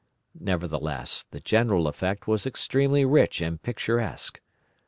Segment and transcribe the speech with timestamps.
[0.39, 4.41] Nevertheless, the general effect was extremely rich and picturesque.